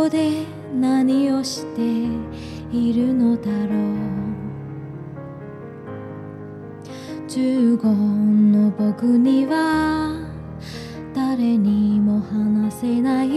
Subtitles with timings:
[0.00, 0.44] こで
[0.78, 1.80] 何をして
[2.70, 3.58] いるのだろう
[7.26, 10.14] 15の僕には
[11.12, 13.30] 誰にも話せない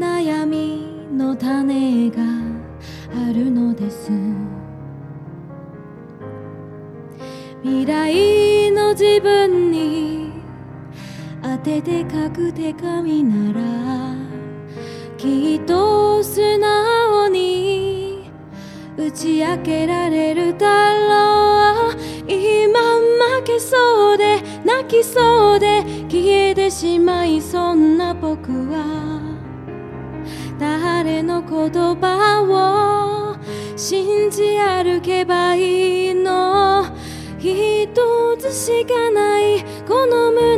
[0.00, 2.16] 悩みの種が
[3.14, 4.10] あるのです
[7.62, 10.32] 未来の自分に
[11.40, 14.37] 当てて書く手紙なら
[15.18, 18.30] きっと素直に
[18.96, 22.80] 打ち明けられるだろう今
[23.38, 29.36] 負けそうで泣きそうで消えてしまいそんな僕は
[30.60, 31.50] 誰の言
[31.96, 36.86] 葉を信じ歩けばいいの
[37.40, 40.57] 一つしかないこの胸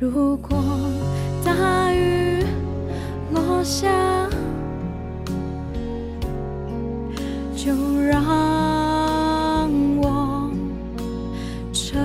[0.00, 0.56] 如果
[1.44, 2.44] 大雨
[3.32, 3.88] 落下，
[7.56, 7.72] 就
[8.06, 8.22] 让
[10.00, 10.48] 我
[11.72, 12.00] 成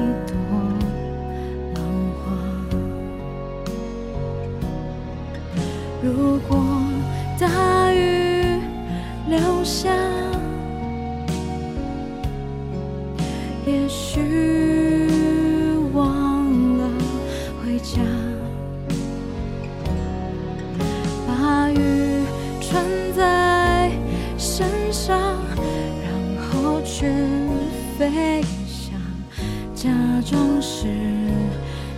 [30.24, 30.86] 总是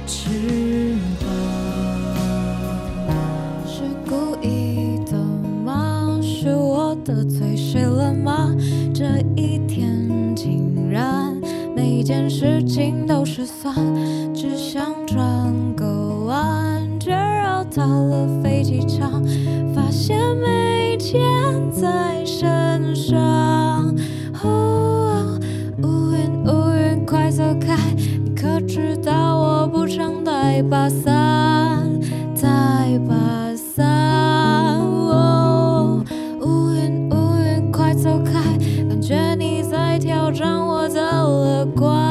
[0.07, 3.15] 翅膀，
[3.67, 5.13] 是故意的
[5.65, 6.19] 吗？
[6.23, 8.55] 是我得罪谁了吗？
[8.95, 11.37] 这一天竟然
[11.77, 13.75] 每件事情都失算，
[14.35, 15.27] 只想转
[15.77, 19.23] 个弯，却绕到了飞机场，
[19.75, 21.19] 发现没钱
[21.71, 22.54] 在身。
[30.57, 31.83] 一把伞，
[32.33, 32.47] 再
[33.09, 33.15] 把
[33.57, 33.85] 伞，
[34.79, 36.01] 哦，
[36.41, 38.41] 乌云乌云快走开，
[38.89, 42.04] 感觉你在挑战我的乐观。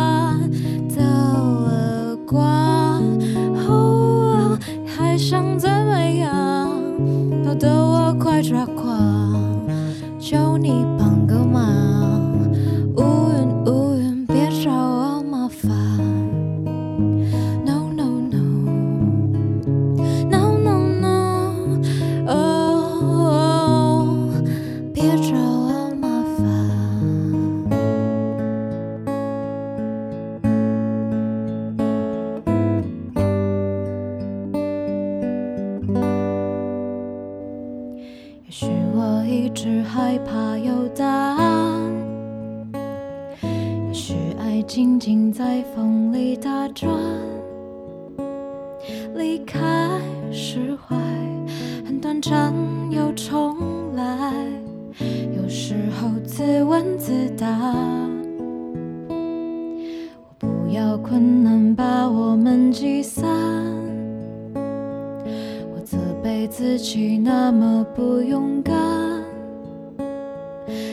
[52.30, 52.54] 战
[52.90, 53.54] 又重
[53.98, 54.34] 来，
[55.36, 57.46] 有时候自问自答。
[59.10, 63.26] 我不要困难把我们击散，
[64.56, 68.74] 我责备自己那么不勇敢。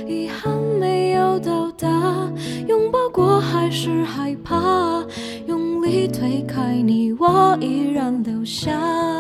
[0.09, 1.89] 遗憾没有到达，
[2.67, 5.01] 拥抱过还是害怕，
[5.47, 9.20] 用力推开你，我依然留下。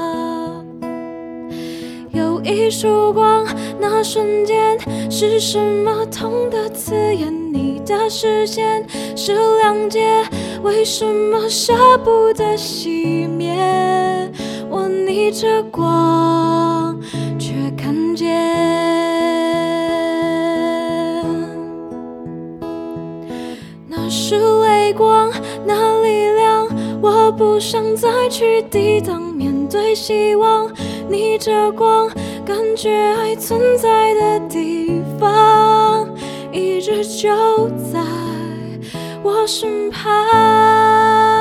[2.50, 3.46] 一束光，
[3.78, 4.76] 那瞬间
[5.08, 6.04] 是什么？
[6.06, 7.32] 痛的刺眼。
[7.52, 8.84] 你的视线
[9.16, 10.24] 是谅解，
[10.62, 13.52] 为什么舍不得熄灭？
[14.68, 16.96] 我逆着光，
[17.38, 18.30] 却看见，
[23.88, 25.28] 那是泪光，
[25.64, 26.68] 那力量，
[27.02, 29.20] 我不想再去抵挡。
[29.34, 30.70] 面对希望，
[31.08, 32.08] 逆着光。
[32.50, 36.08] 感觉爱存在的地方，
[36.52, 38.00] 一直就在
[39.22, 41.39] 我身旁。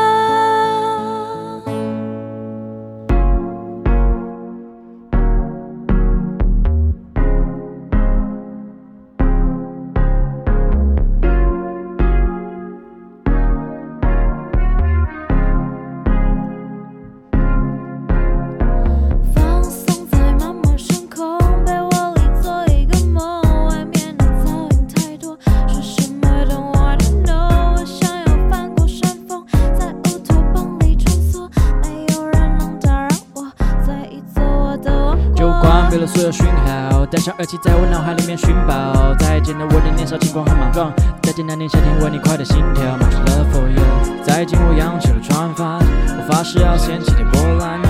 [37.12, 39.16] 戴上耳机，在我脑海里面寻宝。
[39.18, 40.94] 再见了，我的年少轻狂和莽撞。
[41.24, 42.84] 再见那年夏天，为你快的心跳。
[43.00, 44.24] Much love for you。
[44.24, 47.82] 再见我扬起了船帆，我发誓要掀起点波澜。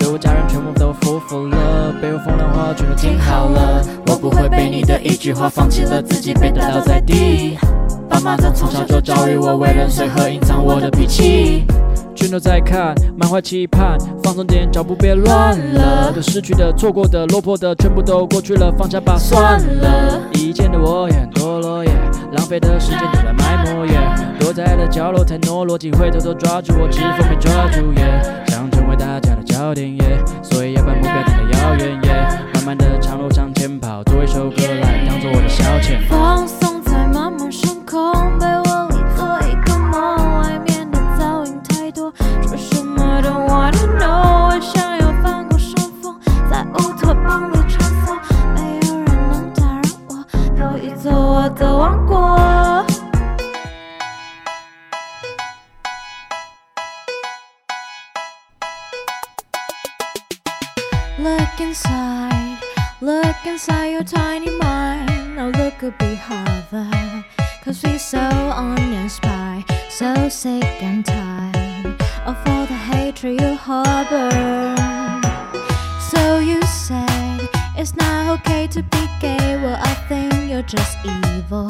[0.00, 3.80] 对我家人全部都服服了，背后风凉话全都听好了。
[4.08, 7.56] 我不会被你的一句话放弃了自己被打倒在地。
[8.08, 11.64] 爸妈从从小就教育我为人随和，隐藏我的脾气。
[12.14, 16.12] 全都在看，满怀期盼，放松点，脚步别乱了。
[16.12, 20.20] 对失去的、错过的、落魄的，全部都过去了，放下吧，算了。
[20.34, 21.90] 以前的我也很堕落，也
[22.32, 23.98] 浪费的时间都在埋没，也
[24.38, 30.02] 躲在了角落太懦弱，机会偷偷抓住我，只被抓住，也想成为大家的焦点，也
[30.42, 32.12] 所以要把目标定得遥远，也
[32.54, 35.98] 慢慢的长路向前跑，做一首歌来当做我的消遣。
[36.08, 36.63] 放松。
[42.54, 44.46] 有什么 t wanna know。
[44.54, 46.16] 我想要翻过山峰，
[46.48, 48.16] 在乌托邦里穿梭，
[48.54, 50.14] 没有人能打扰我，
[50.56, 52.38] 都一座我的王国。
[61.18, 62.58] Look inside,
[63.00, 66.88] look inside your tiny mind, now look u a bit harder,
[67.64, 71.33] cause we're so o n i n s p i r so sick and tired.
[72.26, 74.32] of all the hatred you harbor.
[76.10, 77.06] So you say
[77.76, 79.58] it's not okay to be gay.
[79.62, 81.68] Well, I think you're just evil.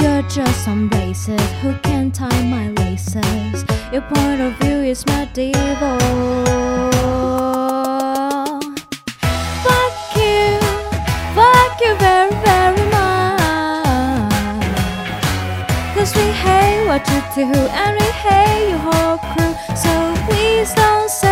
[0.00, 3.64] You're just some racist who can't tie my laces.
[3.90, 5.98] Your point of view is medieval.
[9.64, 10.46] Fuck you,
[11.36, 12.65] fuck you very, very.
[16.98, 19.54] what you do and we hate your whole crew.
[19.76, 19.92] So
[20.24, 21.25] please don't.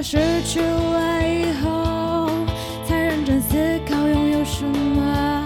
[0.00, 2.28] 失去了以后，
[2.86, 3.56] 才认真思
[3.88, 5.42] 考拥有什么。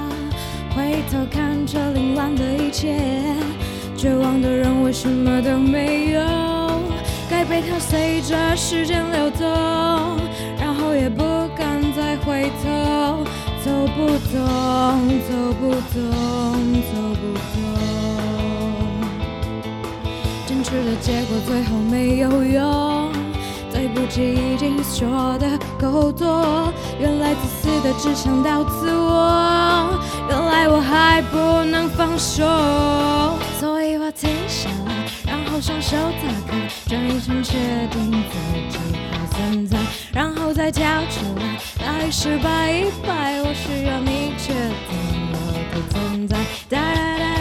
[0.76, 2.94] 回头看这凌乱的一切，
[3.96, 6.20] 绝望的人为什么都没有。
[7.30, 9.46] 该被他随着时间流走，
[10.60, 11.22] 然后也不
[11.56, 13.24] 敢再回头。
[13.64, 14.38] 走不走，
[15.28, 16.00] 走不走，
[16.88, 17.56] 走不走，
[20.46, 23.01] 坚持的结果最后没有用。
[24.20, 25.46] 已经说的
[25.78, 26.72] 够多？
[26.98, 32.42] 原来自私的只想到自我，原来我还不能放手，
[33.60, 37.56] 所以我停下来，然后双手打开，转一圈确
[37.92, 39.78] 定自己还存在，
[40.12, 44.52] 然后再跳起来，来失败一百，我需要你确
[44.90, 46.36] 定我的存在。
[46.68, 47.31] 哒哒哒。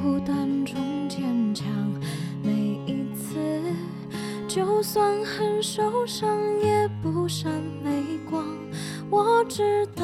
[0.00, 0.74] 孤单中
[1.06, 1.66] 坚强，
[2.42, 2.50] 每
[2.86, 3.36] 一次，
[4.48, 7.52] 就算很受伤也不闪
[7.84, 7.90] 泪
[8.28, 8.44] 光。
[9.10, 10.02] 我知道，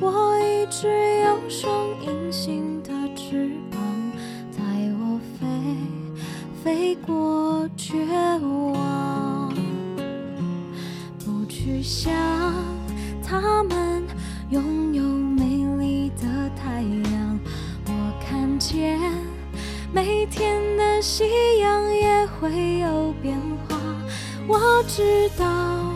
[0.00, 1.72] 我一直有双
[2.02, 3.78] 隐形的翅膀，
[4.56, 4.60] 带
[5.00, 5.46] 我飞，
[6.62, 7.96] 飞过绝
[8.42, 9.50] 望。
[11.20, 12.12] 不去想
[13.24, 14.07] 他们。
[21.16, 21.24] 夕
[21.60, 22.50] 阳也会
[22.80, 23.34] 有变
[23.66, 23.76] 化，
[24.46, 25.94] 我知道，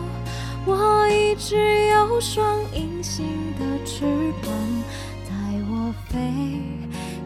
[0.65, 3.23] 我一直有双隐形
[3.59, 4.05] 的翅
[4.41, 4.51] 膀，
[5.29, 5.33] 带
[5.69, 6.17] 我飞，